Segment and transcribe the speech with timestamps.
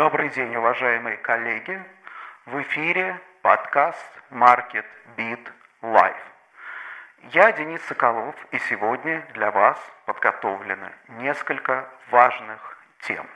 [0.00, 1.78] Добрый день, уважаемые коллеги.
[2.46, 3.98] В эфире подкаст
[4.30, 5.40] Market Beat
[5.82, 6.14] Live.
[7.34, 10.88] Я Денис Соколов, и сегодня для вас подготовлено
[11.20, 13.26] несколько важных тем.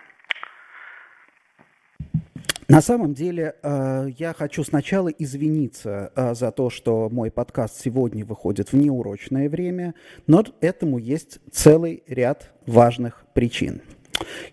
[2.69, 8.25] На самом деле, э, я хочу сначала извиниться э, за то, что мой подкаст сегодня
[8.25, 9.93] выходит в неурочное время,
[10.27, 13.83] но этому есть целый ряд важных причин.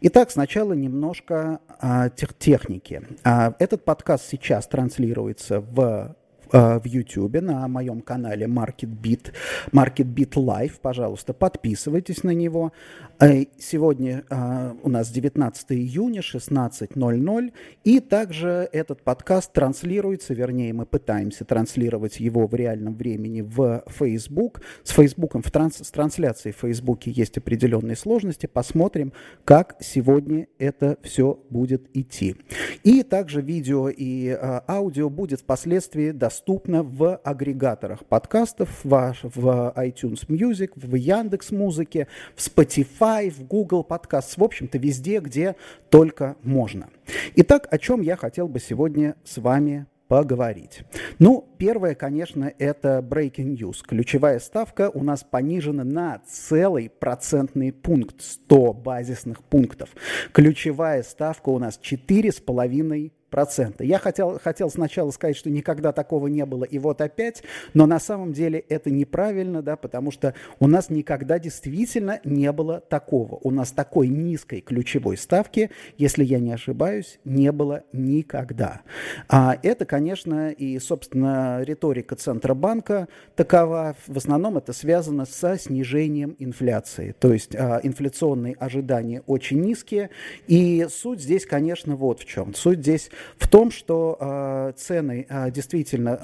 [0.01, 3.01] Итак, сначала немножко а, тех, техники.
[3.23, 6.15] А, этот подкаст сейчас транслируется в
[6.51, 9.31] в YouTube на моем канале MarketBeat,
[9.71, 10.73] MarketBeat Live.
[10.81, 12.73] Пожалуйста, подписывайтесь на него.
[13.19, 17.53] Э, сегодня э, у нас 19 июня, 16.00.
[17.83, 24.61] И также этот подкаст транслируется, вернее, мы пытаемся транслировать его в реальном времени в Facebook.
[24.83, 28.47] С Facebook, в транс, с трансляцией в Facebook есть определенные сложности.
[28.47, 29.13] Посмотрим,
[29.45, 32.35] как сегодня это все будет идти.
[32.83, 40.27] И также видео и аудио будет впоследствии доступно доступна в агрегаторах подкастов, в, в iTunes
[40.27, 45.55] Music, в Яндекс Музыке, в Spotify, в Google Podcasts, в общем-то везде, где
[45.89, 46.89] только можно.
[47.35, 50.81] Итак, о чем я хотел бы сегодня с вами поговорить.
[51.19, 53.77] Ну, первое, конечно, это breaking news.
[53.87, 59.89] Ключевая ставка у нас понижена на целый процентный пункт, 100 базисных пунктов.
[60.33, 63.83] Ключевая ставка у нас 4,5 процента.
[63.83, 67.41] Я хотел, хотел сначала сказать, что никогда такого не было, и вот опять,
[67.73, 72.81] но на самом деле это неправильно, да, потому что у нас никогда действительно не было
[72.81, 73.39] такого.
[73.41, 78.81] У нас такой низкой ключевой ставки, если я не ошибаюсь, не было никогда.
[79.29, 83.95] А это, конечно, и, собственно, риторика Центробанка такова.
[84.07, 87.15] В основном это связано со снижением инфляции.
[87.17, 90.09] То есть а, инфляционные ожидания очень низкие.
[90.47, 92.53] И суть здесь, конечно, вот в чем.
[92.53, 96.19] Суть здесь в том, что э, цены э, действительно,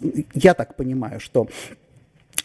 [0.00, 1.48] э, я так понимаю, что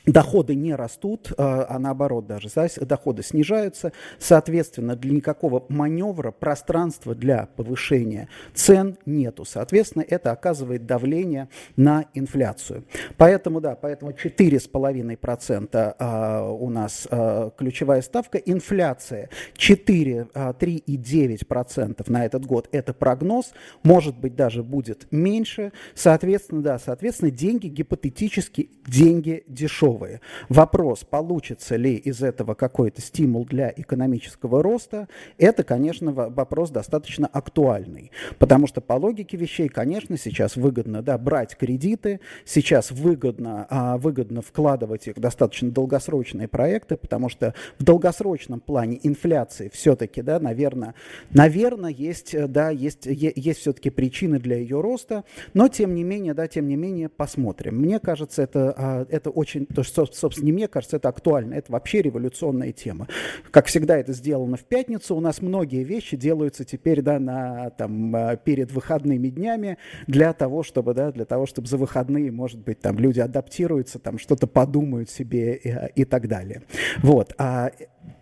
[0.06, 2.50] доходы не растут, а, а наоборот даже
[2.82, 3.92] доходы снижаются.
[4.20, 9.46] Соответственно, для никакого маневра, пространства для повышения цен нету.
[9.46, 12.86] Соответственно, это оказывает давление на инфляцию.
[13.18, 18.38] Поэтому, да, поэтому 4,5% а, у нас а, ключевая ставка.
[18.38, 23.54] Инфляция 4, 3,9% на этот год– это прогноз.
[23.84, 25.72] Может быть, даже будет меньше.
[25.94, 30.22] Соответственно, да, соответственно, деньги гипотетически, деньги дешевые новые.
[30.50, 35.08] Вопрос, получится ли из этого какой-то стимул для экономического роста,
[35.38, 38.12] это, конечно, вопрос достаточно актуальный.
[38.38, 44.42] Потому что по логике вещей, конечно, сейчас выгодно да, брать кредиты, сейчас выгодно, а, выгодно
[44.42, 50.94] вкладывать их в достаточно долгосрочные проекты, потому что в долгосрочном плане инфляции все-таки, да, наверное,
[51.32, 55.24] наверное, есть, да, есть, есть все-таки причины для ее роста,
[55.54, 57.78] но тем не менее, да, тем не менее, посмотрим.
[57.78, 61.54] Мне кажется, это, а, это очень, то, что, собственно, не мне кажется, это актуально.
[61.54, 63.08] Это вообще революционная тема.
[63.52, 65.16] Как всегда это сделано в пятницу.
[65.16, 70.64] У нас многие вещи делаются теперь да, на, там, э, перед выходными днями для того,
[70.64, 75.10] чтобы, да, для того, чтобы за выходные, может быть, там люди адаптируются, там что-то подумают
[75.10, 76.64] себе и, и так далее.
[77.02, 77.34] Вот.
[77.38, 77.72] А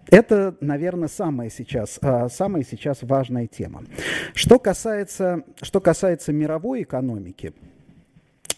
[0.08, 3.84] это, наверное, самая сейчас, а, самая сейчас важная тема.
[4.34, 7.54] Что касается, что касается мировой экономики,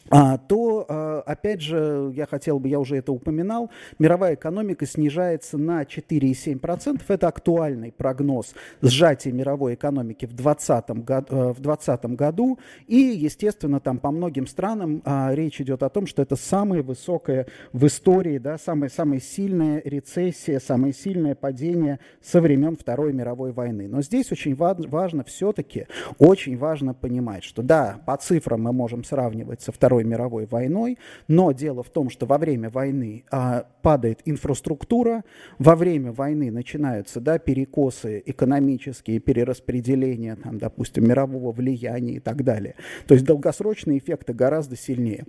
[0.10, 5.84] то, а, опять же, я хотел бы, я уже это упоминал, мировая экономика снижается на
[5.84, 7.02] 4,7%.
[7.07, 12.60] Это актуальный прогноз сжатия мировой экономики в 2020 году, э, в 2020 году.
[12.88, 17.48] И, естественно, там по многим странам а, речь идет о том, что это самая высокая
[17.74, 23.88] в истории, да, самая, самая сильная рецессия, самое сильное падение со времен Второй мировой войны.
[23.88, 25.88] Но здесь очень важно, важно все-таки,
[26.19, 30.97] очень важно понимать, что да, по цифрам мы можем сравнивать со Второй Второй мировой войной,
[31.30, 35.24] но дело в том, что во время войны а, падает инфраструктура,
[35.57, 42.75] во время войны начинаются да, перекосы экономические, перераспределения, там, допустим, мирового влияния и так далее.
[43.07, 45.24] То есть долгосрочные эффекты гораздо сильнее.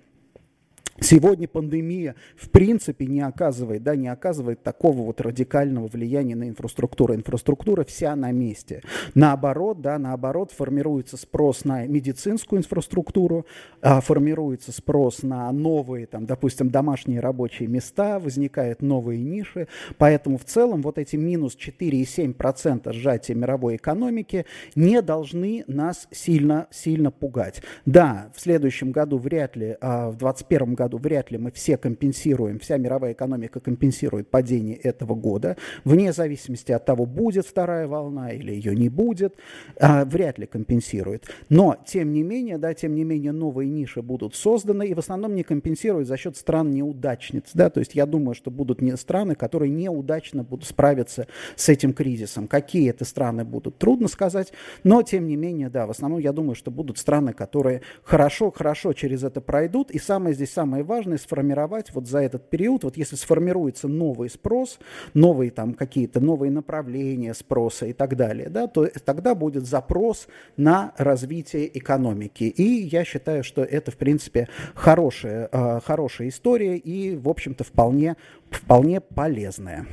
[1.01, 7.15] Сегодня пандемия в принципе не оказывает, да, не оказывает такого вот радикального влияния на инфраструктуру.
[7.15, 8.83] Инфраструктура вся на месте.
[9.15, 13.47] Наоборот, да, наоборот, формируется спрос на медицинскую инфраструктуру,
[13.83, 19.69] а, формируется спрос на новые, там, допустим, домашние рабочие места, возникают новые ниши.
[19.99, 27.11] Поэтому в целом вот эти минус 4,7% сжатия мировой экономики не должны нас сильно, сильно
[27.11, 27.63] пугать.
[27.85, 31.77] Да, в следующем году вряд ли, а в 2021 году году вряд ли мы все
[31.77, 38.31] компенсируем, вся мировая экономика компенсирует падение этого года, вне зависимости от того, будет вторая волна
[38.31, 39.35] или ее не будет,
[39.81, 41.25] а, вряд ли компенсирует.
[41.49, 45.35] Но, тем не менее, да, тем не менее, новые ниши будут созданы и в основном
[45.35, 47.51] не компенсируют за счет стран-неудачниц.
[47.55, 47.69] Да?
[47.71, 52.47] То есть я думаю, что будут не страны, которые неудачно будут справиться с этим кризисом.
[52.47, 54.53] Какие это страны будут, трудно сказать,
[54.85, 59.25] но, тем не менее, да, в основном я думаю, что будут страны, которые хорошо-хорошо через
[59.25, 59.91] это пройдут.
[59.91, 64.79] И самое здесь самое важное сформировать вот за этот период, вот если сформируется новый спрос,
[65.15, 70.93] новые там какие-то новые направления спроса и так далее, да, то тогда будет запрос на
[70.97, 72.45] развитие экономики.
[72.45, 78.17] И я считаю, что это, в принципе, хорошая, э, хорошая история и, в общем-то, вполне,
[78.51, 79.87] вполне полезная.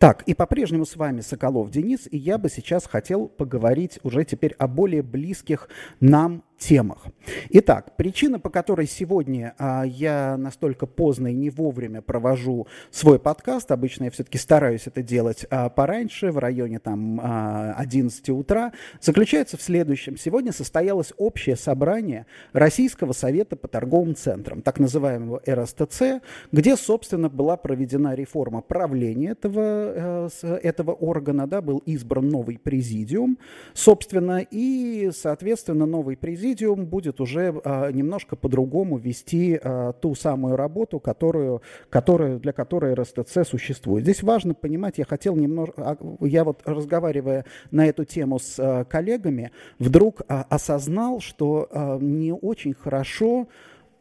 [0.00, 4.54] Так, и по-прежнему с вами Соколов Денис, и я бы сейчас хотел поговорить уже теперь
[4.54, 5.68] о более близких
[6.00, 7.06] нам темах.
[7.48, 13.72] Итак, причина, по которой сегодня а, я настолько поздно и не вовремя провожу свой подкаст,
[13.72, 19.56] обычно я все-таки стараюсь это делать а, пораньше, в районе там а, 11 утра, заключается
[19.56, 20.18] в следующем.
[20.18, 26.20] Сегодня состоялось общее собрание Российского совета по торговым центрам, так называемого РСТЦ,
[26.52, 33.38] где, собственно, была проведена реформа правления этого, э, этого органа, да, был избран новый президиум,
[33.72, 40.56] собственно, и, соответственно, новый президиум Президиум будет уже а, немножко по-другому вести а, ту самую
[40.56, 44.02] работу, которую, которую, для которой РСТЦ существует.
[44.02, 49.52] Здесь важно понимать, я хотел немножко, а, я вот разговаривая на эту тему с коллегами,
[49.78, 53.46] вдруг осознал, что не очень хорошо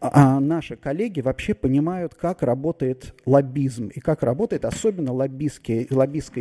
[0.02, 5.86] а наши коллеги вообще понимают, как работает лоббизм и как работает особенно лоббистская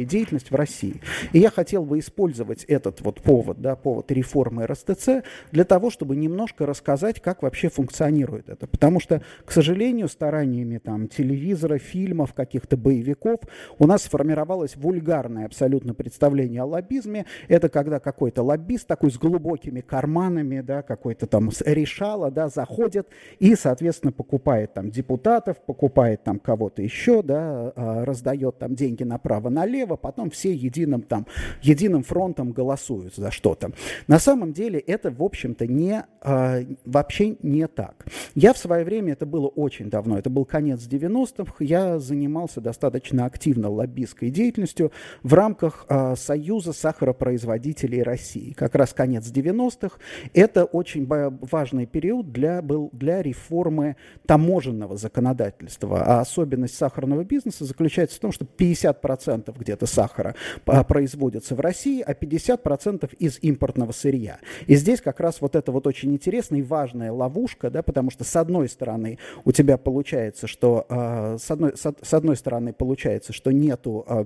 [0.04, 1.00] деятельность в России.
[1.32, 6.14] И я хотел бы использовать этот вот повод, да, повод реформы РСТЦ для того, чтобы
[6.14, 8.68] немножко рассказать, как вообще функционирует это.
[8.68, 13.40] Потому что, к сожалению, стараниями там, телевизора, фильмов, каких-то боевиков
[13.78, 17.26] у нас сформировалось вульгарное абсолютно представление о лоббизме.
[17.48, 23.08] Это когда какой-то лоббист такой с глубокими карманами, да, какой-то там решала, да, заходит
[23.40, 29.04] и и, соответственно, покупает там депутатов, покупает там кого-то еще, да, а, раздает там деньги
[29.04, 31.26] направо-налево, потом все единым там,
[31.62, 33.70] единым фронтом голосуют за что-то.
[34.06, 38.04] На самом деле это, в общем-то, не, а, вообще не так.
[38.34, 43.24] Я в свое время, это было очень давно, это был конец 90-х, я занимался достаточно
[43.24, 44.92] активно лоббистской деятельностью
[45.22, 48.52] в рамках а, Союза сахаропроизводителей России.
[48.52, 49.96] Как раз конец 90-х.
[50.34, 56.02] Это очень важный период для, был для реформы реформы таможенного законодательства.
[56.02, 60.34] А особенность сахарного бизнеса заключается в том, что 50% где-то сахара
[60.66, 64.38] а, производится в России, а 50% из импортного сырья.
[64.66, 68.24] И здесь как раз вот это вот очень интересная и важная ловушка, да, потому что
[68.24, 73.32] с одной стороны у тебя получается, что э, с, одной, с, с одной стороны получается,
[73.32, 74.24] что нету э,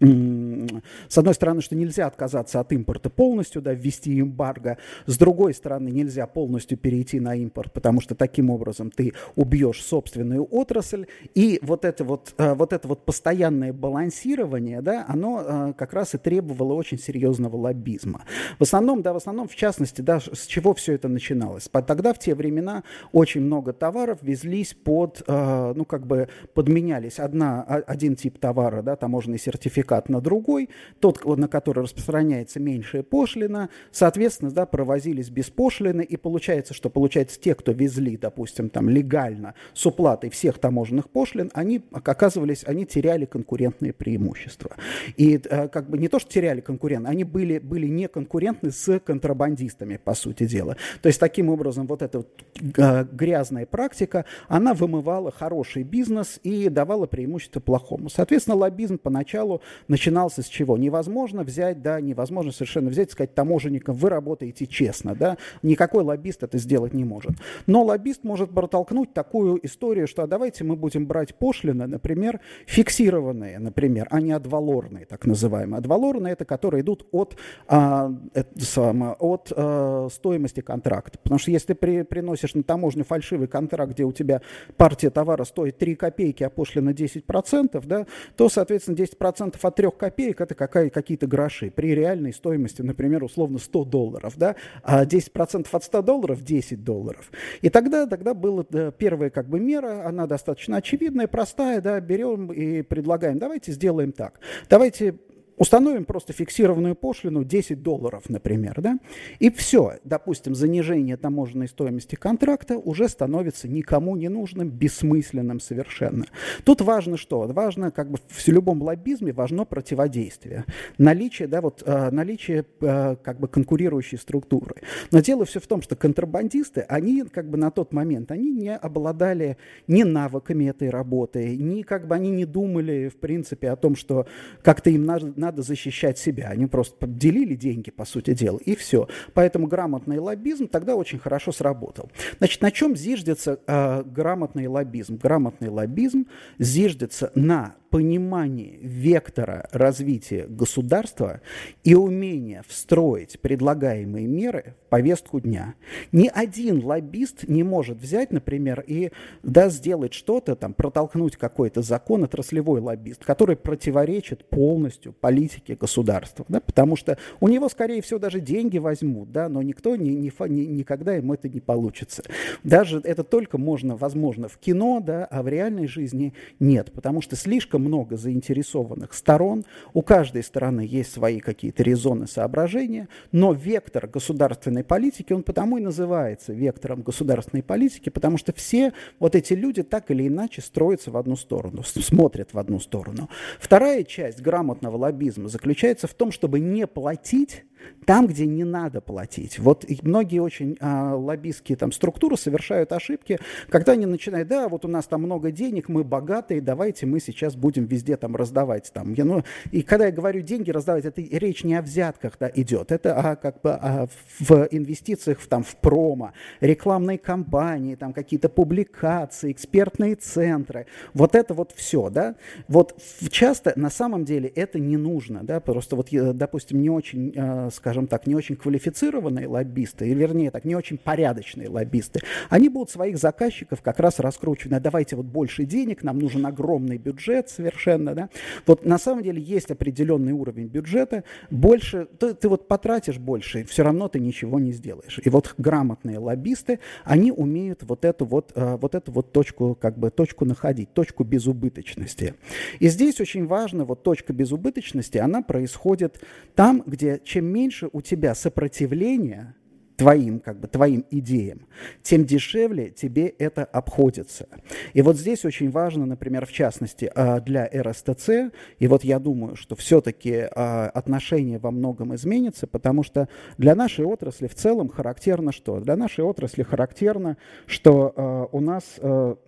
[0.00, 5.88] с одной стороны, что нельзя отказаться от импорта полностью, да, ввести эмбарго, с другой стороны,
[5.88, 11.84] нельзя полностью перейти на импорт, потому что таким образом ты убьешь собственную отрасль, и вот
[11.84, 16.74] это вот, э, вот это вот постоянное балансирование, да, оно э, как раз и требовало
[16.74, 18.24] очень серьезного лоббизма.
[18.58, 21.68] В основном, да, в основном, в частности, да, с чего все это начиналось?
[21.68, 27.18] Тогда, в те времена, очень много товаров везлись под, э, ну, как бы подменялись.
[27.18, 30.68] Одна, один тип товара, да, таможенный сертификат, сертификат на другой,
[31.00, 37.40] тот, на который распространяется меньшая пошлина, соответственно, да, провозились без пошлины, и получается, что получается
[37.40, 43.24] те, кто везли, допустим, там легально с уплатой всех таможенных пошлин, они оказывались, они теряли
[43.24, 44.70] конкурентные преимущества.
[45.16, 48.98] И э, как бы не то, что теряли конкурент, они были, были не конкурентны с
[49.00, 50.76] контрабандистами, по сути дела.
[51.02, 52.28] То есть таким образом вот эта вот
[52.76, 58.08] э, грязная практика, она вымывала хороший бизнес и давала преимущество плохому.
[58.08, 60.76] Соответственно, лоббизм поначалу начинался с чего?
[60.76, 66.42] Невозможно взять, да, невозможно совершенно взять и сказать таможенникам, вы работаете честно, да, никакой лоббист
[66.42, 67.32] это сделать не может.
[67.66, 73.58] Но лоббист может протолкнуть такую историю, что а давайте мы будем брать пошлины, например, фиксированные,
[73.58, 75.78] например, а не адвалорные, так называемые.
[75.78, 77.36] Адвалорные это которые идут от,
[77.68, 81.18] а, это самое, от а, стоимости контракта.
[81.18, 84.40] Потому что если при, приносишь на таможню фальшивый контракт, где у тебя
[84.76, 88.06] партия товара стоит 3 копейки, а пошлина 10%, да,
[88.36, 91.70] то, соответственно, 10% от 3 копеек это какая, какие-то гроши.
[91.70, 97.30] При реальной стоимости, например, условно 100 долларов, да, а 10% от 100 долларов– 10 долларов.
[97.62, 102.82] И тогда, тогда была первая как бы мера, она достаточно очевидная, простая, да, берем и
[102.82, 104.40] предлагаем, давайте сделаем так.
[104.68, 105.14] Давайте
[105.58, 108.98] Установим просто фиксированную пошлину 10 долларов, например, да,
[109.40, 116.26] и все, допустим, занижение таможенной стоимости контракта уже становится никому не нужным, бессмысленным совершенно.
[116.64, 117.40] Тут важно что?
[117.40, 120.64] Важно, как бы в любом лоббизме важно противодействие,
[120.96, 124.76] наличие, да, вот э, наличие э, как бы конкурирующей структуры.
[125.10, 128.76] Но дело все в том, что контрабандисты, они как бы на тот момент, они не
[128.76, 129.56] обладали
[129.88, 134.26] ни навыками этой работы, ни как бы они не думали, в принципе, о том, что
[134.62, 136.48] как-то им надо надо защищать себя.
[136.48, 139.08] Они просто поделили деньги, по сути дела, и все.
[139.32, 142.10] Поэтому грамотный лоббизм тогда очень хорошо сработал.
[142.38, 145.16] Значит, на чем зиждется э, грамотный лоббизм?
[145.16, 146.26] Грамотный лоббизм
[146.58, 151.40] зиждется на понимание вектора развития государства
[151.84, 155.74] и умение встроить предлагаемые меры в повестку дня.
[156.12, 159.10] Ни один лоббист не может взять, например, и
[159.42, 166.44] да, сделать что-то, там, протолкнуть какой-то закон, отраслевой лоббист, который противоречит полностью политике государства.
[166.48, 170.32] Да, потому что у него, скорее всего, даже деньги возьмут, да, но никто ни, ни,
[170.48, 172.22] ни, никогда ему это не получится.
[172.64, 177.36] Даже это только можно, возможно, в кино, да, а в реальной жизни нет, потому что
[177.36, 184.06] слишком слишком много заинтересованных сторон, у каждой стороны есть свои какие-то резоны, соображения, но вектор
[184.06, 189.82] государственной политики, он потому и называется вектором государственной политики, потому что все вот эти люди
[189.82, 193.28] так или иначе строятся в одну сторону, смотрят в одну сторону.
[193.60, 197.64] Вторая часть грамотного лоббизма заключается в том, чтобы не платить
[198.04, 199.58] там, где не надо платить.
[199.58, 204.88] Вот многие очень а, лоббистские там, структуры совершают ошибки, когда они начинают, да, вот у
[204.88, 208.90] нас там много денег, мы богатые, давайте мы сейчас будем везде там раздавать.
[208.92, 209.12] Там.
[209.12, 212.92] Я, ну, и когда я говорю деньги раздавать, это речь не о взятках да, идет,
[212.92, 214.08] это а, как бы а,
[214.38, 220.86] в инвестициях в, там, в промо, рекламные кампании, там какие-то публикации, экспертные центры.
[221.14, 222.36] Вот это вот все, да.
[222.68, 227.68] Вот часто на самом деле это не нужно, да, просто вот, допустим, не очень а,
[227.70, 232.90] скажем так, не очень квалифицированные лоббисты, или вернее так, не очень порядочные лоббисты, они будут
[232.90, 234.72] своих заказчиков как раз раскручивать.
[234.72, 238.28] «А давайте вот больше денег, нам нужен огромный бюджет совершенно, да.
[238.66, 243.82] Вот на самом деле есть определенный уровень бюджета, больше, ты, ты вот потратишь больше, все
[243.82, 245.18] равно ты ничего не сделаешь.
[245.24, 249.98] И вот грамотные лоббисты, они умеют вот эту вот, э, вот эту вот точку, как
[249.98, 252.34] бы точку находить, точку безубыточности.
[252.78, 256.20] И здесь очень важно, вот точка безубыточности, она происходит
[256.54, 259.56] там, где чем меньше у тебя сопротивления
[259.98, 261.66] твоим, как бы, твоим идеям,
[262.02, 264.46] тем дешевле тебе это обходится.
[264.94, 269.56] И вот здесь очень важно, например, в частности, а, для РСТЦ, и вот я думаю,
[269.56, 273.28] что все-таки а, отношение во многом изменится, потому что
[273.58, 275.80] для нашей отрасли в целом характерно что?
[275.80, 277.36] Для нашей отрасли характерно,
[277.66, 278.84] что а, у нас,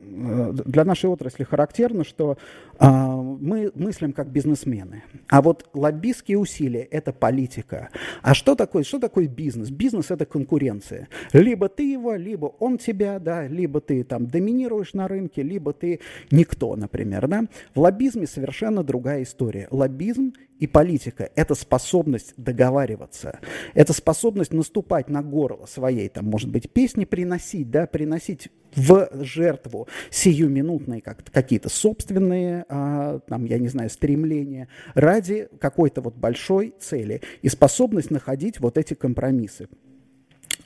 [0.01, 2.37] для нашей отрасли характерно, что
[2.81, 5.05] мы мыслим как бизнесмены.
[5.29, 7.91] А вот лоббистские усилия– это политика.
[8.23, 9.71] А что такое, что такое бизнес?
[9.71, 10.27] Бизнес– это.
[11.33, 16.01] Либо ты его, либо он тебя, да, либо ты там доминируешь на рынке, либо ты
[16.31, 17.29] никто, например.
[17.29, 17.45] Да?
[17.75, 19.69] В лоббизме совершенно другая история.
[19.71, 23.41] Лоббизм и политика– это способность договариваться,
[23.75, 29.89] это способность наступать на горло своей, там, может быть, песни приносить, да, приносить в жертву
[30.11, 37.23] сиюминутные как какие-то собственные, а, там, я не знаю, стремления ради какой-то вот большой цели
[37.43, 39.69] и способность находить вот эти компромиссы.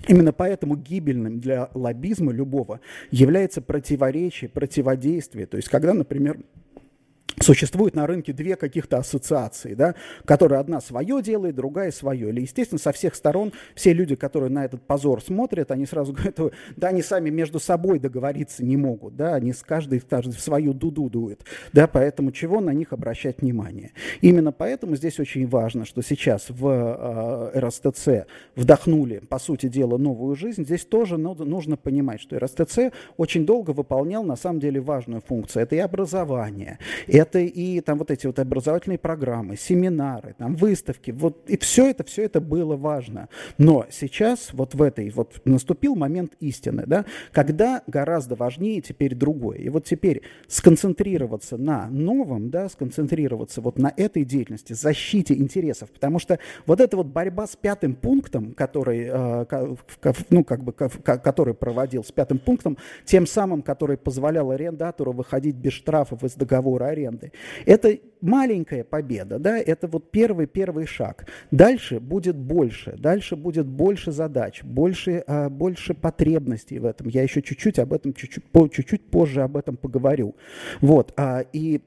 [0.06, 2.80] Именно поэтому гибельным для лоббизма любого
[3.10, 5.46] является противоречие, противодействие.
[5.46, 6.38] То есть, когда, например,
[7.40, 12.28] Существует на рынке две каких-то ассоциации, да, которые одна свое делает, другая свое.
[12.28, 16.38] Или, естественно, со всех сторон все люди, которые на этот позор смотрят, они сразу говорят,
[16.76, 20.72] да, они сами между собой договориться не могут, да, они с каждой, каждый в свою
[20.72, 23.92] дуду дуют, да, поэтому чего на них обращать внимание.
[24.20, 30.36] Именно поэтому здесь очень важно, что сейчас в э, РСТЦ вдохнули, по сути дела, новую
[30.36, 30.64] жизнь.
[30.64, 35.62] Здесь тоже нужно понимать, что РСТЦ очень долго выполнял, на самом деле, важную функцию.
[35.64, 41.10] Это и образование, и это и там вот эти вот образовательные программы, семинары, там выставки,
[41.10, 43.28] вот и все это, все это было важно.
[43.58, 49.58] Но сейчас вот в этой вот наступил момент истины, да, когда гораздо важнее теперь другое.
[49.58, 56.18] И вот теперь сконцентрироваться на новом, да, сконцентрироваться вот на этой деятельности, защите интересов, потому
[56.18, 59.76] что вот эта вот борьба с пятым пунктом, который, э,
[60.30, 65.72] ну, как бы, который проводил с пятым пунктом, тем самым, который позволял арендатору выходить без
[65.72, 67.32] штрафов из договора аренды, аренды.
[67.66, 71.26] Это маленькая победа, да, это вот первый первый шаг.
[71.50, 77.08] Дальше будет больше, дальше будет больше задач, больше а, больше потребностей в этом.
[77.08, 80.34] Я еще чуть-чуть об этом чуть-чуть чуть-чуть позже об этом поговорю.
[80.80, 81.82] Вот а, и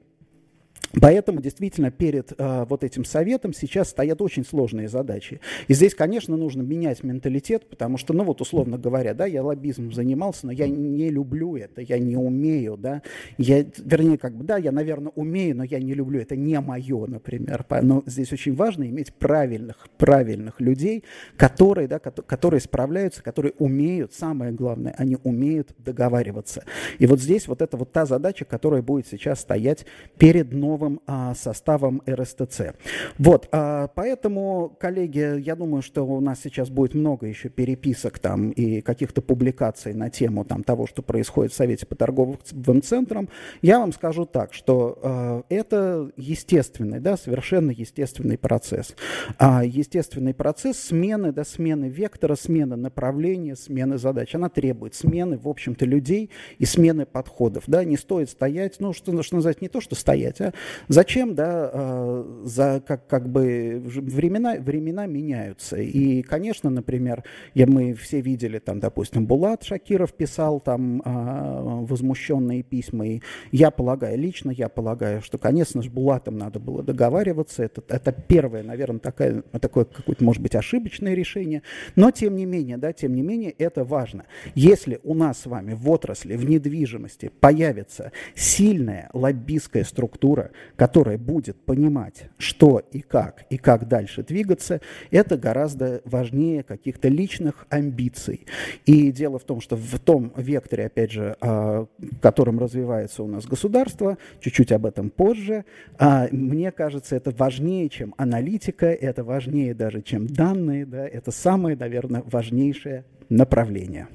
[1.00, 5.40] Поэтому действительно перед э, вот этим советом сейчас стоят очень сложные задачи.
[5.66, 9.92] И здесь, конечно, нужно менять менталитет, потому что, ну вот условно говоря, да, я лоббизмом
[9.92, 13.02] занимался, но я не люблю это, я не умею, да,
[13.36, 17.06] я, вернее, как бы, да, я, наверное, умею, но я не люблю, это не мое,
[17.06, 17.66] например.
[17.82, 21.04] Но здесь очень важно иметь правильных, правильных людей,
[21.36, 26.64] которые, да, которые справляются, которые умеют, самое главное, они умеют договариваться.
[26.98, 29.84] И вот здесь вот это вот та задача, которая будет сейчас стоять
[30.16, 32.74] перед новым новым а, составом РСТЦ.
[33.18, 38.50] Вот, а, поэтому, коллеги, я думаю, что у нас сейчас будет много еще переписок там
[38.50, 42.38] и каких-то публикаций на тему там, того, что происходит в Совете по торговым
[42.82, 43.28] центрам.
[43.60, 48.94] Я вам скажу так, что а, это естественный, да, совершенно естественный процесс.
[49.38, 54.34] А, естественный процесс смены, да, смены вектора, смены направления, смены задач.
[54.34, 57.64] Она требует смены, в общем-то, людей и смены подходов.
[57.66, 60.52] Да, не стоит стоять, ну, что, что называть, не то, что стоять, а
[60.88, 65.76] Зачем, да, а, за, как, как бы времена, времена меняются.
[65.76, 72.62] И, конечно, например, я, мы все видели, там, допустим, Булат Шакиров писал там а, возмущенные
[72.62, 73.06] письма.
[73.06, 73.22] И
[73.52, 77.62] я полагаю, лично я полагаю, что, конечно же, Булатом надо было договариваться.
[77.64, 81.62] Это, это первое, наверное, такое, такое какое-то, может быть, ошибочное решение.
[81.96, 84.24] Но, тем не менее, да, тем не менее, это важно.
[84.54, 91.56] Если у нас с вами в отрасли, в недвижимости появится сильная лоббистская структура, которая будет
[91.56, 98.46] понимать, что и как, и как дальше двигаться, это гораздо важнее каких-то личных амбиций.
[98.86, 101.86] И дело в том, что в том векторе, опять же, а,
[102.20, 105.64] которым развивается у нас государство, чуть-чуть об этом позже,
[105.98, 111.76] а, мне кажется, это важнее, чем аналитика, это важнее даже, чем данные, да, это самое,
[111.76, 114.08] наверное, важнейшее направление.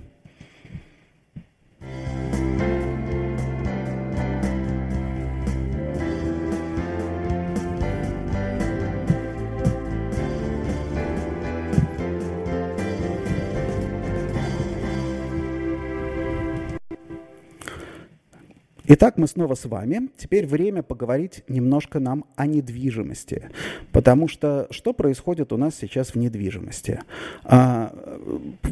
[18.86, 20.10] Итак, мы снова с вами.
[20.18, 23.50] Теперь время поговорить немножко нам о недвижимости.
[23.94, 27.00] Потому что что происходит у нас сейчас в недвижимости?
[27.46, 27.96] А,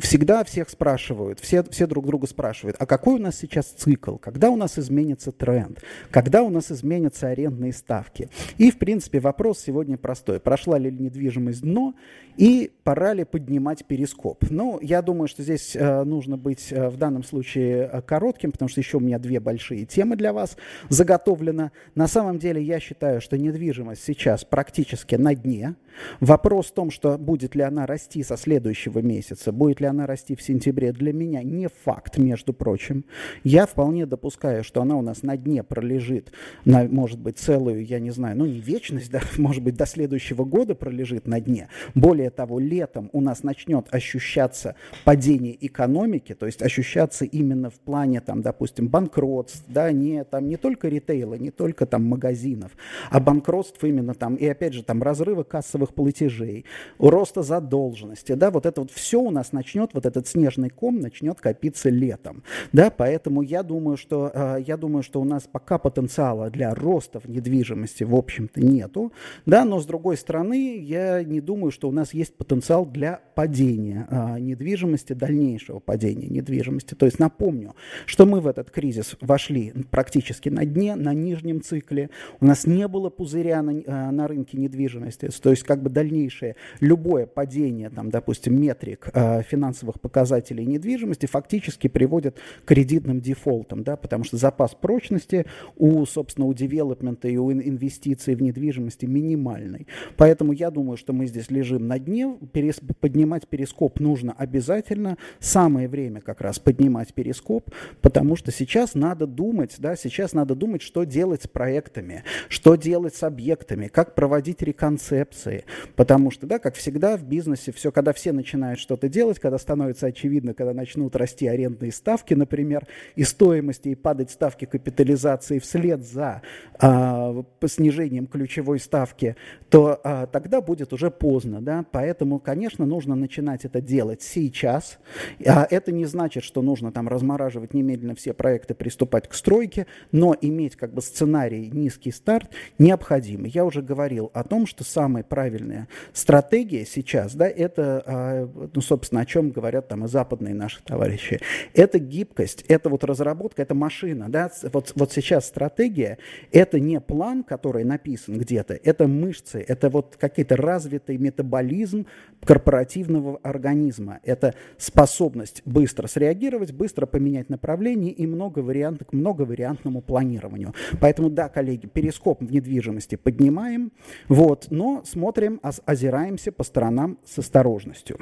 [0.01, 4.17] всегда всех спрашивают, все, все друг друга спрашивают, а какой у нас сейчас цикл?
[4.17, 5.81] Когда у нас изменится тренд?
[6.09, 8.27] Когда у нас изменятся арендные ставки?
[8.57, 10.41] И, в принципе, вопрос сегодня простой.
[10.41, 11.93] Прошла ли недвижимость дно
[12.35, 14.43] и пора ли поднимать перископ?
[14.49, 18.67] Ну, я думаю, что здесь э, нужно быть э, в данном случае э, коротким, потому
[18.67, 20.57] что еще у меня две большие темы темы для вас
[20.89, 21.71] заготовлена.
[21.93, 25.75] На самом деле я считаю, что недвижимость сейчас практически на дне.
[26.19, 30.35] Вопрос в том, что будет ли она расти со следующего месяца, будет ли она расти
[30.35, 33.05] в сентябре, для меня не факт, между прочим.
[33.43, 36.31] Я вполне допускаю, что она у нас на дне пролежит,
[36.65, 40.45] на, может быть, целую, я не знаю, ну не вечность, да, может быть, до следующего
[40.45, 41.67] года пролежит на дне.
[41.93, 48.21] Более того, летом у нас начнет ощущаться падение экономики, то есть ощущаться именно в плане,
[48.21, 52.71] там, допустим, банкротств, да, не, там, не только ритейла, не только там магазинов,
[53.09, 56.65] а банкротств именно там, и опять же там разрыва кассовых платежей,
[56.97, 61.39] роста задолженности, да, вот это вот все у нас начнет, вот этот снежный ком начнет
[61.39, 66.49] копиться летом, да, поэтому я думаю, что, э, я думаю, что у нас пока потенциала
[66.49, 69.11] для роста в недвижимости, в общем-то, нету,
[69.45, 74.07] да, но с другой стороны, я не думаю, что у нас есть потенциал для падения
[74.09, 76.95] э, недвижимости, дальнейшего падения недвижимости.
[76.95, 77.75] То есть напомню,
[78.05, 82.09] что мы в этот кризис вошли практически на дне, на нижнем цикле.
[82.39, 85.29] У нас не было пузыря на, э, на рынке недвижимости.
[85.41, 91.87] То есть как бы дальнейшее любое падение, там, допустим, метрик э, финансовых показателей недвижимости фактически
[91.87, 95.45] приводит к кредитным дефолтам, да, потому что запас прочности
[95.77, 99.87] у, собственно, у девелопмента и у инвестиций в недвижимости минимальный.
[100.17, 102.37] Поэтому я думаю, что мы здесь лежим на дне.
[102.53, 105.17] Перес, поднимать перископ нужно обязательно.
[105.39, 107.69] Самое время как раз поднимать перископ,
[108.01, 112.75] потому что сейчас надо думать, думать, да, сейчас надо думать, что делать с проектами, что
[112.75, 118.13] делать с объектами, как проводить реконцепции, потому что, да, как всегда в бизнесе, все, когда
[118.13, 123.89] все начинают что-то делать, когда становится очевидно, когда начнут расти арендные ставки, например, и стоимости,
[123.89, 126.41] и падать ставки капитализации вслед за
[126.79, 129.35] а, снижением ключевой ставки,
[129.69, 134.99] то а, тогда будет уже поздно, да, поэтому, конечно, нужно начинать это делать сейчас,
[135.45, 139.87] а это не значит, что нужно там размораживать немедленно все проекты, приступать к стройке, настройки,
[140.11, 143.47] но иметь как бы сценарий низкий старт необходимо.
[143.47, 149.21] Я уже говорил о том, что самая правильная стратегия сейчас, да, это, а, ну, собственно,
[149.21, 151.39] о чем говорят там и западные наши товарищи,
[151.73, 156.17] это гибкость, это вот разработка, это машина, да, вот, вот сейчас стратегия,
[156.51, 162.05] это не план, который написан где-то, это мышцы, это вот какой-то развитый метаболизм
[162.43, 169.13] корпоративного организма, это способность быстро среагировать, быстро поменять направление и много вариантов, к
[169.51, 170.73] многовариантному планированию.
[170.99, 173.91] Поэтому, да, коллеги, перископ в недвижимости поднимаем,
[174.29, 178.17] вот, но смотрим, озираемся по сторонам с осторожностью.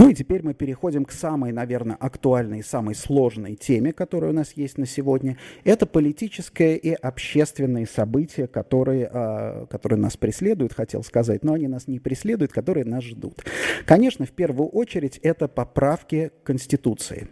[0.00, 4.34] Ну и теперь мы переходим к самой, наверное, актуальной и самой сложной теме, которая у
[4.34, 5.36] нас есть на сегодня.
[5.62, 11.86] Это политическое и общественные события, которые, э, которые нас преследуют, хотел сказать, но они нас
[11.86, 13.44] не преследуют, которые нас ждут.
[13.84, 17.28] Конечно, в первую очередь это поправки к Конституции.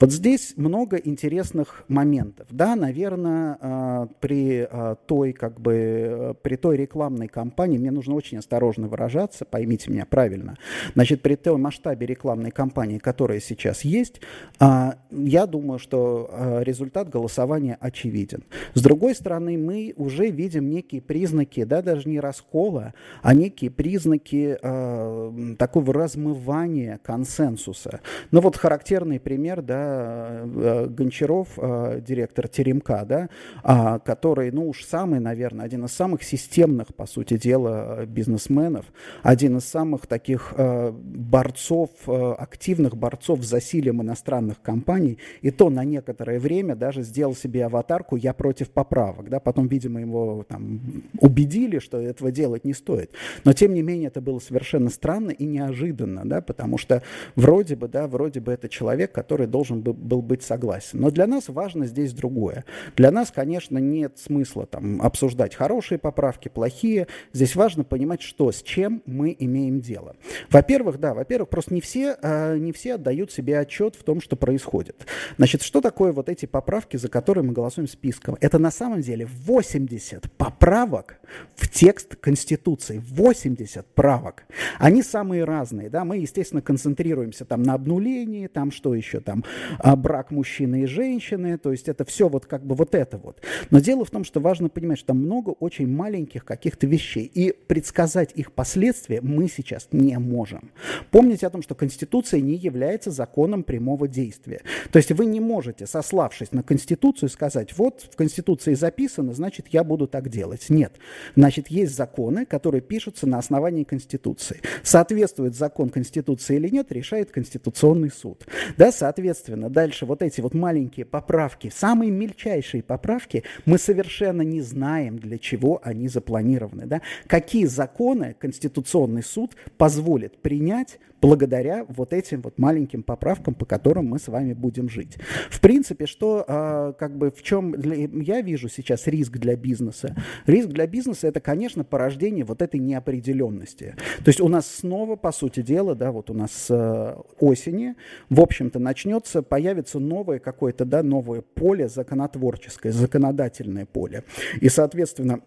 [0.00, 2.46] Вот здесь много интересных моментов.
[2.50, 8.38] Да, наверное, э, при э, той, как бы, при той рекламной кампании, мне нужно очень
[8.38, 10.56] осторожно выражаться, поймите меня правильно,
[10.94, 14.20] значит, при том масштабе рекламной кампании, которая сейчас есть,
[14.58, 18.44] а, я думаю, что а, результат голосования очевиден.
[18.74, 24.56] С другой стороны, мы уже видим некие признаки, да, даже не раскола, а некие признаки
[24.62, 28.00] а, такого размывания консенсуса.
[28.30, 30.42] Ну вот характерный пример, да,
[30.88, 37.36] Гончаров, директор Теремка, да, который, ну уж самый, наверное, один из самых системных, по сути
[37.36, 38.86] дела, бизнесменов,
[39.22, 46.38] один из самых таких борцов активных борцов с засилием иностранных компаний, и то на некоторое
[46.38, 49.28] время даже сделал себе аватарку «Я против поправок».
[49.28, 49.40] Да?
[49.40, 50.80] Потом, видимо, его там,
[51.20, 53.10] убедили, что этого делать не стоит.
[53.44, 56.40] Но, тем не менее, это было совершенно странно и неожиданно, да?
[56.40, 57.02] потому что
[57.34, 61.00] вроде бы, да, вроде бы это человек, который должен был быть согласен.
[61.00, 62.64] Но для нас важно здесь другое.
[62.96, 67.06] Для нас, конечно, нет смысла там, обсуждать хорошие поправки, плохие.
[67.32, 70.16] Здесь важно понимать, что, с чем мы имеем дело.
[70.50, 74.34] Во-первых, да, во-первых, просто не все, а, не все отдают себе отчет в том, что
[74.34, 75.06] происходит.
[75.36, 78.36] Значит, что такое вот эти поправки, за которые мы голосуем списком?
[78.40, 81.18] Это на самом деле 80 поправок
[81.54, 83.02] в текст Конституции.
[83.04, 84.44] 80 правок.
[84.78, 85.88] Они самые разные.
[85.88, 86.04] Да?
[86.04, 89.44] Мы, естественно, концентрируемся там на обнулении, там что еще, там
[89.78, 93.40] а, брак мужчины и женщины, то есть это все вот как бы вот это вот.
[93.70, 97.52] Но дело в том, что важно понимать, что там много очень маленьких каких-то вещей, и
[97.52, 100.70] предсказать их последствия мы сейчас не можем.
[101.10, 104.60] Помните о том, что Конституция не является законом прямого действия.
[104.92, 109.84] То есть вы не можете, сославшись на Конституцию, сказать, вот в Конституции записано, значит, я
[109.84, 110.45] буду так делать.
[110.68, 110.94] Нет.
[111.34, 114.60] Значит, есть законы, которые пишутся на основании Конституции.
[114.82, 118.46] Соответствует закон Конституции или нет, решает Конституционный суд.
[118.76, 125.18] Да, соответственно, дальше вот эти вот маленькие поправки, самые мельчайшие поправки, мы совершенно не знаем,
[125.18, 126.86] для чего они запланированы.
[126.86, 127.02] Да?
[127.26, 134.18] Какие законы Конституционный суд позволит принять благодаря вот этим вот маленьким поправкам, по которым мы
[134.18, 135.16] с вами будем жить.
[135.50, 140.14] В принципе, что э, как бы в чем для, я вижу сейчас риск для бизнеса?
[140.46, 143.94] Риск для бизнеса это, конечно, порождение вот этой неопределенности.
[144.18, 147.94] То есть у нас снова, по сути дела, да, вот у нас э, осени,
[148.30, 154.24] в общем-то, начнется, появится новое какое-то, да, новое поле законотворческое, законодательное поле.
[154.60, 155.40] И, соответственно,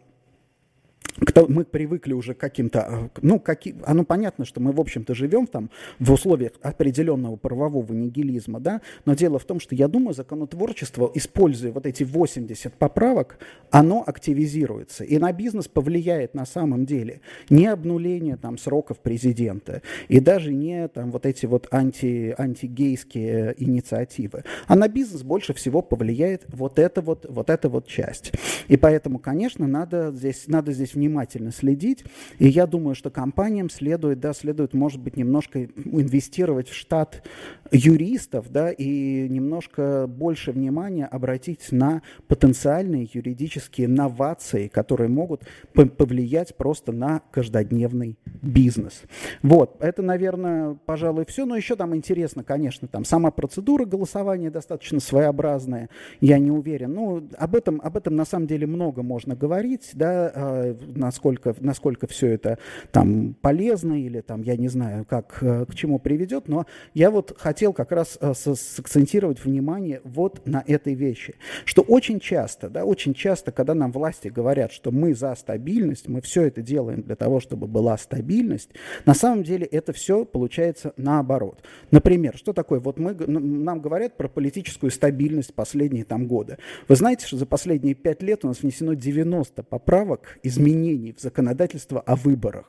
[1.47, 5.47] мы привыкли уже к каким-то, а, ну, какие, оно понятно, что мы, в общем-то, живем
[5.47, 5.69] там
[5.99, 11.71] в условиях определенного правового нигилизма, да, но дело в том, что я думаю, законотворчество, используя
[11.71, 13.37] вот эти 80 поправок,
[13.71, 20.19] оно активизируется, и на бизнес повлияет на самом деле не обнуление там сроков президента, и
[20.19, 26.45] даже не там вот эти вот анти, антигейские инициативы, а на бизнес больше всего повлияет
[26.47, 28.31] вот эта вот, вот эта вот часть.
[28.67, 32.03] И поэтому, конечно, надо здесь, надо здесь внимательно следить.
[32.39, 37.23] И я думаю, что компаниям следует, да, следует, может быть, немножко инвестировать в штат
[37.71, 46.91] юристов, да, и немножко больше внимания обратить на потенциальные юридические новации, которые могут повлиять просто
[46.91, 49.03] на каждодневный бизнес.
[49.41, 51.45] Вот, это, наверное, пожалуй, все.
[51.45, 55.89] Но еще там интересно, конечно, там сама процедура голосования достаточно своеобразная.
[56.21, 56.93] Я не уверен.
[56.93, 62.07] Ну, об этом, об этом на самом деле много можно говорить, да, а, насколько, насколько
[62.07, 62.57] все это
[62.91, 67.35] там полезно или там, я не знаю, как, э, к чему приведет, но я вот
[67.37, 73.13] хотел как раз э, сакцентировать внимание вот на этой вещи, что очень часто, да, очень
[73.13, 77.39] часто, когда нам власти говорят, что мы за стабильность, мы все это делаем для того,
[77.39, 78.69] чтобы была стабильность,
[79.05, 81.61] на самом деле это все получается наоборот.
[81.91, 86.57] Например, что такое, вот мы, нам говорят про политическую стабильность последние там годы.
[86.87, 90.78] Вы знаете, что за последние пять лет у нас внесено 90 поправок, изменений
[91.13, 92.65] в законодательство о выборах.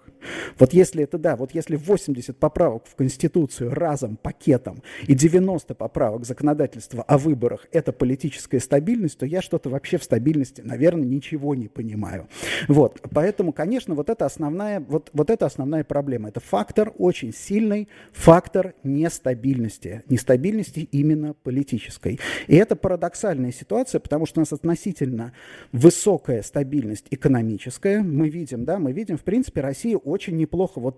[0.58, 6.24] Вот если это да, вот если 80 поправок в Конституцию разом, пакетом и 90 поправок
[6.24, 11.68] законодательства о выборах– это политическая стабильность, то я что-то вообще в стабильности, наверное, ничего не
[11.68, 12.28] понимаю.
[12.68, 16.28] Вот, поэтому, конечно, вот это основная, вот, вот это основная проблема.
[16.28, 20.02] Это фактор очень сильный, фактор нестабильности.
[20.08, 22.18] Нестабильности именно политической.
[22.46, 25.32] И это парадоксальная ситуация, потому что у нас относительно
[25.72, 28.02] высокая стабильность экономическая.
[28.02, 30.80] Мы видим, да, мы видим, в принципе, Россия очень неплохо.
[30.80, 30.96] Вот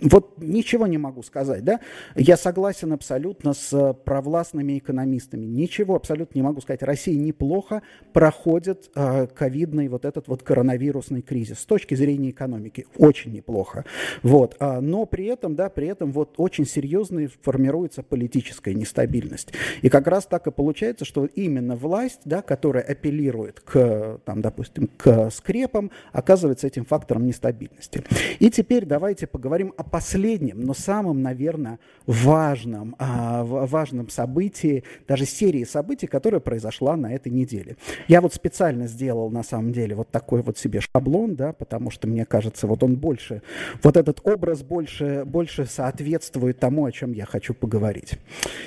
[0.00, 1.80] вот ничего не могу сказать, да?
[2.16, 5.44] Я согласен абсолютно с э, провластными экономистами.
[5.44, 6.82] Ничего абсолютно не могу сказать.
[6.82, 12.86] Россия неплохо проходит э, ковидный вот этот вот коронавирусный кризис с точки зрения экономики.
[12.96, 13.84] Очень неплохо.
[14.22, 14.56] Вот.
[14.58, 19.52] А, но при этом, да, при этом вот очень серьезно формируется политическая нестабильность.
[19.82, 24.88] И как раз так и получается, что именно власть, да, которая апеллирует к, там, допустим,
[24.96, 28.02] к скрепам, оказывается этим фактором нестабильности.
[28.40, 35.64] И теперь давайте поговорим о последнем, но самом, наверное, важном, а, важном событии, даже серии
[35.64, 37.76] событий, которая произошла на этой неделе.
[38.08, 42.06] Я вот специально сделал, на самом деле, вот такой вот себе шаблон, да, потому что,
[42.08, 43.42] мне кажется, вот он больше,
[43.82, 48.18] вот этот образ больше, больше соответствует тому, о чем я хочу поговорить.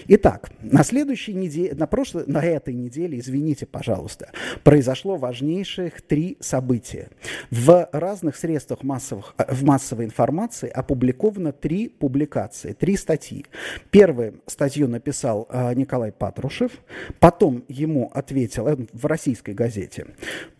[0.07, 4.29] Итак, на следующей неделе, на прошлой, на этой неделе, извините, пожалуйста,
[4.63, 7.09] произошло важнейших три события.
[7.51, 13.45] В разных средствах массовых, в массовой информации опубликовали опубликовано три публикации, три статьи.
[13.91, 16.71] Первую статью написал э, Николай Патрушев,
[17.19, 20.07] потом ему ответил э, в российской газете,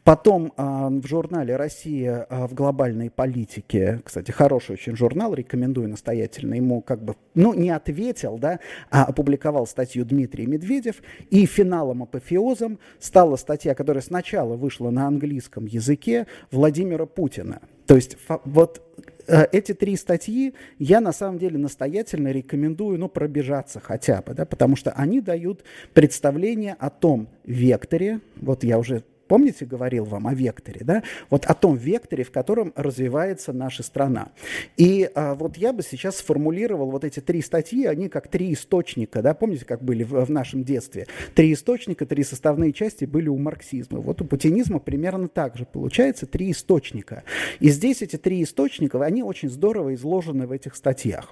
[0.04, 6.82] потом э, в журнале «Россия в глобальной политике», кстати, хороший очень журнал, рекомендую настоятельно, ему
[6.82, 10.96] как бы, ну, не ответил, да, а опубликовал статью Дмитрий Медведев,
[11.30, 17.62] и финалом апофеозом стала статья, которая сначала вышла на английском языке Владимира Путина.
[17.86, 23.80] То есть вот Э, эти три статьи я на самом деле настоятельно рекомендую, ну, пробежаться
[23.80, 25.64] хотя бы, да, потому что они дают
[25.94, 31.04] представление о том векторе, вот я уже Помните, говорил вам о векторе, да?
[31.30, 34.30] Вот о том векторе, в котором развивается наша страна.
[34.78, 39.22] И а, вот я бы сейчас сформулировал вот эти три статьи, они как три источника,
[39.22, 39.34] да?
[39.34, 41.08] Помните, как были в, в нашем детстве?
[41.36, 44.00] Три источника, три составные части были у марксизма.
[44.00, 47.24] Вот у путинизма примерно так же получается три источника.
[47.60, 51.32] И здесь эти три источника, они очень здорово изложены в этих статьях.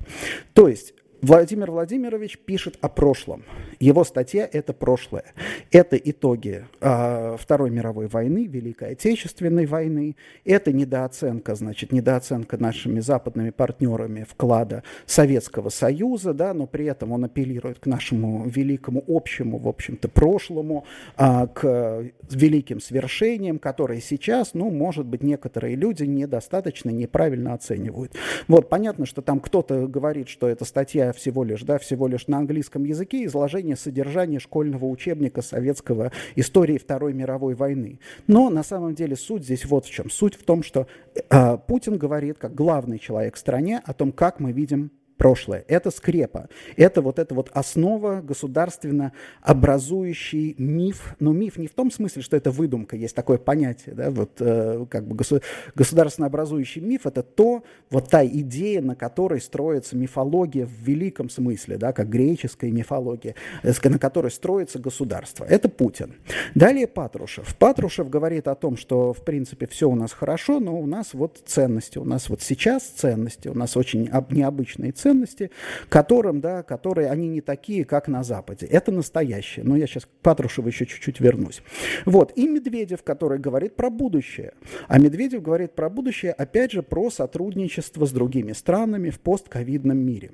[0.54, 0.94] То есть
[1.26, 3.46] Владимир Владимирович пишет о прошлом.
[3.80, 5.34] Его статья– это прошлое.
[5.72, 10.16] Это итоги э, Второй мировой войны, Великой Отечественной войны.
[10.44, 17.26] Это недооценка, значит, недооценка нашими западными партнерами вклада Советского Союза, да, но при этом он
[17.26, 20.86] апеллирует к нашему великому общему, в общем-то, прошлому,
[21.18, 28.14] э, к великим свершениям, которые сейчас, ну, может быть, некоторые люди недостаточно неправильно оценивают.
[28.48, 32.38] Вот, понятно, что там кто-то говорит, что эта статья всего лишь, да, всего лишь на
[32.38, 38.00] английском языке изложение содержания школьного учебника советского истории Второй мировой войны.
[38.28, 40.10] Но на самом деле суть здесь вот в чем.
[40.10, 40.88] Суть в том, что
[41.30, 45.64] э, Путин говорит, как главный человек в стране, о том, как мы видим прошлое.
[45.68, 46.50] Это скрепа.
[46.76, 51.16] Это вот эта вот основа государственно образующий миф.
[51.20, 54.86] Но миф не в том смысле, что это выдумка, есть такое понятие, да, вот э,
[54.90, 55.42] как бы госу-
[55.76, 61.78] государственно образующий миф это то, вот та идея, на которой строится мифология в великом смысле,
[61.78, 65.46] да, как греческая мифология, э, на которой строится государство.
[65.46, 66.16] Это Путин.
[66.56, 67.56] Далее Патрушев.
[67.56, 71.42] Патрушев говорит о том, что в принципе все у нас хорошо, но у нас вот
[71.46, 75.52] ценности, у нас вот сейчас ценности, у нас очень необычные ценности, ценности,
[75.88, 78.66] которым, да, которые они не такие, как на Западе.
[78.66, 79.64] Это настоящее.
[79.64, 81.62] Но я сейчас к Патрушеву еще чуть-чуть вернусь.
[82.06, 82.32] Вот.
[82.36, 84.54] И Медведев, который говорит про будущее.
[84.88, 90.32] А Медведев говорит про будущее, опять же, про сотрудничество с другими странами в постковидном мире.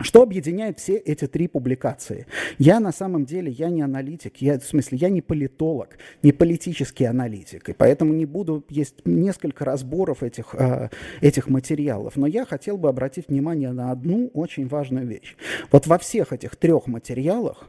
[0.00, 2.26] Что объединяет все эти три публикации?
[2.58, 7.04] Я на самом деле, я не аналитик, я, в смысле, я не политолог, не политический
[7.04, 12.78] аналитик, и поэтому не буду, есть несколько разборов этих, э, этих материалов, но я хотел
[12.78, 15.36] бы обратить внимание на одну очень важную вещь.
[15.72, 17.68] Вот во всех этих трех материалах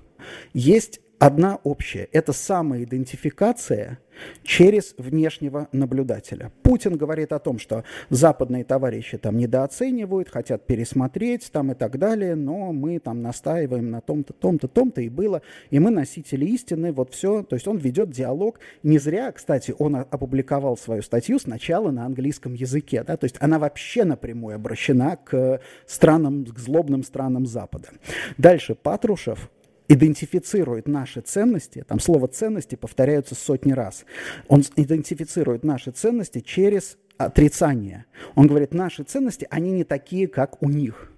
[0.54, 2.08] есть одна общая.
[2.12, 3.99] Это самоидентификация
[4.43, 6.51] через внешнего наблюдателя.
[6.63, 12.36] Путин говорит о том, что западные товарищи там недооценивают, хотят пересмотреть там и так далее,
[12.36, 17.13] но мы там настаиваем на том-то, том-то, том-то и было, и мы носители истины, вот
[17.13, 17.43] все.
[17.43, 18.60] То есть он ведет диалог.
[18.84, 23.60] Не зря, кстати, он опубликовал свою статью сначала на английском языке, да, то есть она
[23.60, 27.89] вообще напрямую обращена к странам, к злобным странам Запада.
[28.38, 29.49] Дальше Патрушев
[29.89, 34.06] идентифицирует наши ценности, там слово ценности повторяются сотни раз,
[34.47, 38.06] он идентифицирует наши ценности через отрицание.
[38.36, 41.12] Он говорит, наши ценности, они не такие, как у них.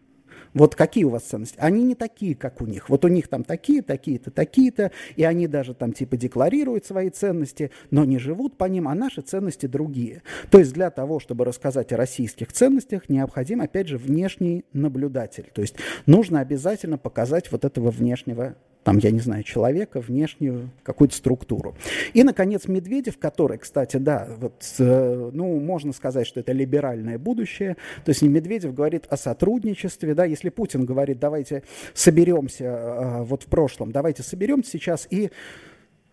[0.54, 1.56] Вот какие у вас ценности?
[1.60, 2.90] Они не такие, как у них.
[2.90, 7.72] Вот у них там такие, такие-то, такие-то, и они даже там типа декларируют свои ценности,
[7.90, 10.24] но не живут по ним, а наши ценности другие.
[10.50, 15.50] То есть для того, чтобы рассказать о российских ценностях, необходим, опять же, внешний наблюдатель.
[15.54, 21.16] То есть нужно обязательно показать вот этого внешнего там, я не знаю, человека, внешнюю какую-то
[21.16, 21.76] структуру.
[22.14, 27.78] И, наконец, Медведев, который, кстати, да, вот, э, ну, можно сказать, что это либеральное будущее.
[28.06, 31.64] То есть Медведев говорит о сотрудничестве, да, если Путин говорит, давайте
[31.94, 35.32] соберемся, э, вот в прошлом, давайте соберемся сейчас и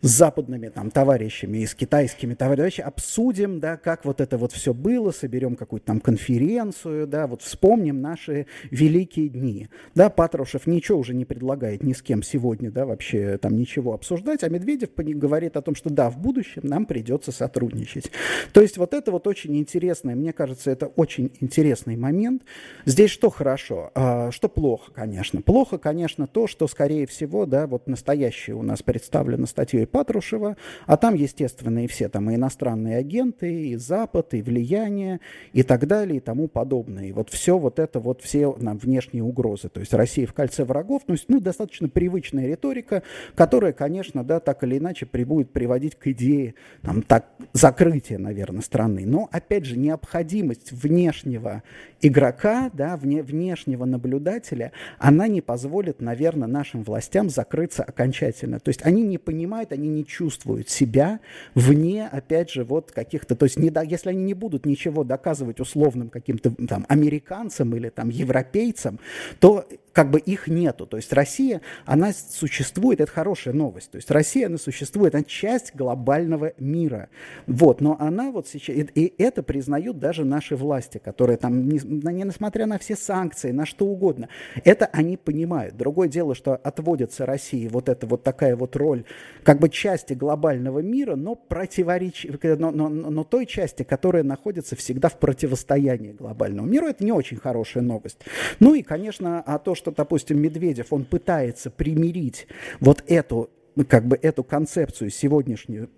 [0.00, 4.72] с западными там товарищами и с китайскими товарищами обсудим, да, как вот это вот все
[4.72, 9.68] было, соберем какую-то там конференцию, да, вот вспомним наши великие дни.
[9.94, 14.44] Да, Патрушев ничего уже не предлагает ни с кем сегодня, да, вообще там ничего обсуждать,
[14.44, 18.10] а Медведев говорит о том, что да, в будущем нам придется сотрудничать.
[18.52, 22.42] То есть вот это вот очень интересное, мне кажется, это очень интересный момент.
[22.84, 25.42] Здесь что хорошо, а, что плохо, конечно.
[25.42, 30.96] Плохо, конечно, то, что, скорее всего, да, вот настоящее у нас представлено статьей Патрушева, а
[30.96, 35.20] там, естественно, и все там и иностранные агенты, и Запад, и влияние,
[35.52, 37.06] и так далее, и тому подобное.
[37.06, 39.68] И вот все вот это, вот все нам внешние угрозы.
[39.68, 43.02] То есть Россия в кольце врагов, ну, ну достаточно привычная риторика,
[43.34, 49.04] которая, конечно, да, так или иначе будет приводить к идее там, так, закрытия, наверное, страны.
[49.06, 51.62] Но, опять же, необходимость внешнего
[52.00, 58.60] игрока, да, вне, внешнего наблюдателя, она не позволит, наверное, нашим властям закрыться окончательно.
[58.60, 61.20] То есть они не понимают, они не чувствуют себя
[61.54, 65.60] вне, опять же, вот каких-то, то есть не, да, если они не будут ничего доказывать
[65.60, 68.98] условным каким-то там американцам или там европейцам,
[69.40, 69.66] то
[69.98, 70.86] как бы их нету.
[70.86, 73.90] То есть Россия, она существует, это хорошая новость.
[73.90, 77.08] То есть Россия, она существует, она часть глобального мира.
[77.48, 81.80] Вот, но она вот сейчас, и, и это признают даже наши власти, которые там, не,
[81.82, 84.28] не несмотря на все санкции, на что угодно,
[84.62, 85.76] это они понимают.
[85.76, 89.02] Другое дело, что отводится России вот эта вот такая вот роль,
[89.42, 95.08] как бы части глобального мира, но противоречь, но, но, но той части, которая находится всегда
[95.08, 98.18] в противостоянии глобальному миру, это не очень хорошая новость.
[98.60, 102.46] Ну и, конечно, а то, что, допустим, Медведев, он пытается примирить
[102.80, 103.50] вот эту
[103.84, 105.88] как бы эту концепцию сегодняшнюю,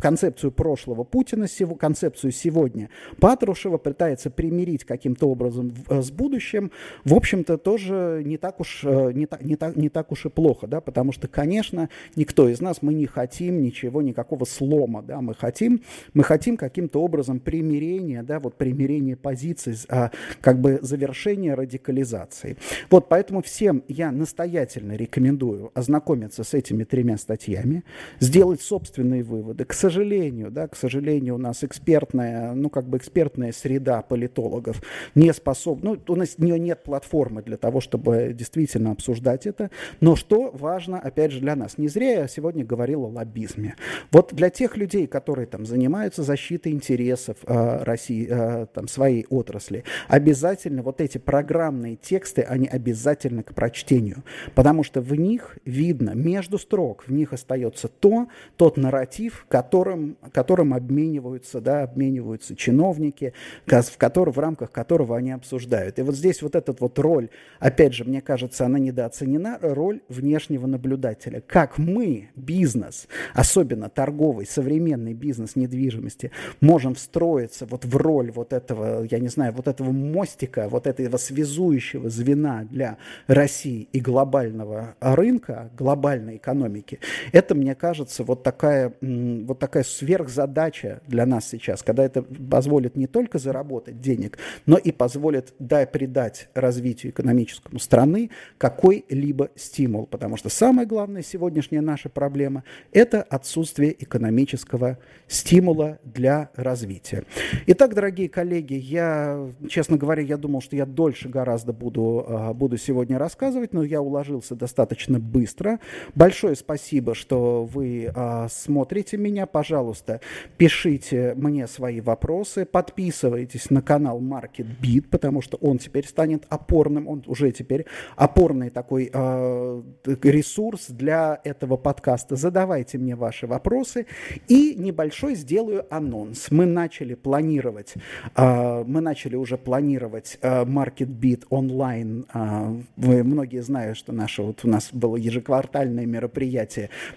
[0.00, 1.46] концепцию прошлого Путина,
[1.78, 6.70] концепцию сегодня Патрушева пытается примирить каким-то образом э, с будущим,
[7.04, 10.28] в общем-то, тоже не так уж, э, не так, не так, не так уж и
[10.28, 15.20] плохо, да, потому что, конечно, никто из нас, мы не хотим ничего, никакого слома, да,
[15.20, 15.82] мы хотим,
[16.14, 22.56] мы хотим каким-то образом примирения, да, вот примирения позиций, а, как бы завершения радикализации.
[22.90, 27.84] Вот поэтому всем я настоятельно рекомендую ознакомиться с этими тремя тремя статьями,
[28.20, 29.64] сделать собственные выводы.
[29.64, 34.82] К сожалению, да, к сожалению, у нас экспертная, ну, как бы экспертная среда политологов
[35.14, 39.70] не способна, ну, у нас у нее нет платформы для того, чтобы действительно обсуждать это.
[40.00, 41.78] Но что важно, опять же, для нас?
[41.78, 43.74] Не зря я сегодня говорил о лоббизме.
[44.10, 49.84] Вот для тех людей, которые там занимаются защитой интересов э, России, э, там, своей отрасли,
[50.08, 54.22] обязательно вот эти программные тексты, они обязательно к прочтению,
[54.54, 60.74] потому что в них видно между строк, в них остается то, тот нарратив, которым, которым
[60.74, 63.32] обмениваются, да, обмениваются чиновники,
[63.66, 65.98] в, который, в рамках которого они обсуждают.
[65.98, 67.28] И вот здесь вот эта вот роль,
[67.58, 71.40] опять же, мне кажется, она недооценена, роль внешнего наблюдателя.
[71.40, 76.30] Как мы, бизнес, особенно торговый, современный бизнес недвижимости,
[76.60, 81.16] можем встроиться вот в роль вот этого, я не знаю, вот этого мостика, вот этого
[81.16, 86.98] связующего звена для России и глобального рынка, глобальной экономики, рынке.
[87.32, 93.06] Это, мне кажется, вот такая, вот такая сверхзадача для нас сейчас, когда это позволит не
[93.06, 100.06] только заработать денег, но и позволит да, придать развитию экономическому страны какой-либо стимул.
[100.06, 107.24] Потому что самая главная сегодняшняя наша проблема– это отсутствие экономического стимула для развития.
[107.66, 112.76] Итак, дорогие коллеги, я, честно говоря, я думал, что я дольше гораздо буду, а, буду
[112.76, 115.78] сегодня рассказывать, но я уложился достаточно быстро.
[116.14, 119.44] Большое спасибо спасибо, что вы а, смотрите меня.
[119.44, 120.22] Пожалуйста,
[120.56, 127.08] пишите мне свои вопросы, подписывайтесь на канал Market Beat, потому что он теперь станет опорным,
[127.08, 127.84] он уже теперь
[128.16, 129.82] опорный такой а,
[130.22, 132.36] ресурс для этого подкаста.
[132.36, 134.06] Задавайте мне ваши вопросы
[134.48, 136.50] и небольшой сделаю анонс.
[136.50, 137.96] Мы начали планировать,
[138.34, 142.24] а, мы начали уже планировать а, Market Beat онлайн.
[142.32, 146.61] А, вы многие знают, что наше вот у нас было ежеквартальное мероприятие,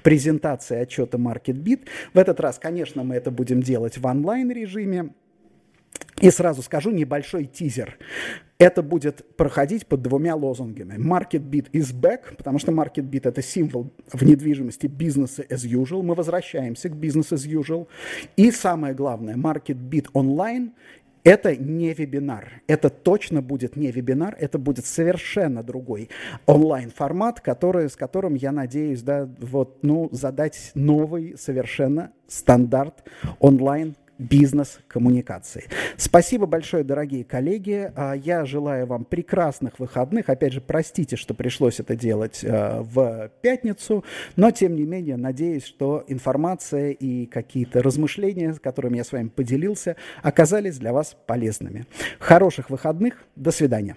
[0.03, 1.87] презентация отчета MarketBeat.
[2.13, 5.11] В этот раз, конечно, мы это будем делать в онлайн-режиме.
[6.21, 7.97] И сразу скажу небольшой тизер.
[8.57, 10.95] Это будет проходить под двумя лозунгами.
[10.95, 16.03] Market Beat is back, потому что Market Beat это символ в недвижимости бизнеса as usual.
[16.03, 17.87] Мы возвращаемся к бизнес as usual.
[18.37, 20.71] И самое главное, Market Beat online
[21.25, 22.61] это не вебинар.
[22.67, 26.09] Это точно будет не вебинар, это будет совершенно другой
[26.45, 33.03] онлайн-формат, который, с которым я надеюсь да, вот, ну, задать новый совершенно стандарт
[33.39, 35.65] онлайн бизнес-коммуникации.
[35.97, 37.91] Спасибо большое, дорогие коллеги.
[37.95, 40.29] А, я желаю вам прекрасных выходных.
[40.29, 44.03] Опять же, простите, что пришлось это делать а, в пятницу,
[44.35, 49.27] но, тем не менее, надеюсь, что информация и какие-то размышления, с которыми я с вами
[49.27, 51.85] поделился, оказались для вас полезными.
[52.19, 53.23] Хороших выходных.
[53.35, 53.95] До свидания.